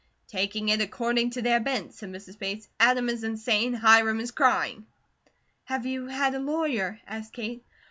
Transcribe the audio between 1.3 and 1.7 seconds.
their